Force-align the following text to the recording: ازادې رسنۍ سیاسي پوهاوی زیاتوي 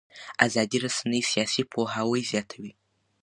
ازادې 0.45 0.77
رسنۍ 0.85 1.21
سیاسي 1.31 1.63
پوهاوی 1.71 2.21
زیاتوي 2.31 2.71